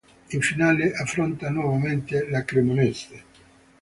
[0.29, 3.23] In finale, affronta nuovamente la Cremonese.